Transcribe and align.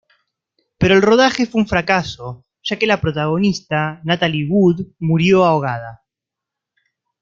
Pero 0.79 0.95
el 0.95 1.03
rodaje 1.03 1.45
fue 1.45 1.61
un 1.61 1.67
fracaso, 1.67 2.43
ya 2.63 2.79
que 2.79 2.87
la 2.87 2.99
protagonista, 2.99 4.01
Natalie 4.03 4.47
Wood, 4.49 4.93
murió 4.97 5.45
ahogada. 5.45 6.01